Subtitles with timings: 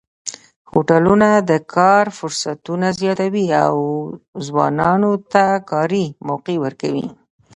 [0.71, 3.75] هوټلونه د کار فرصتونه زیاتوي او
[4.47, 7.05] ځوانانو ته کاري موقع ورکوي.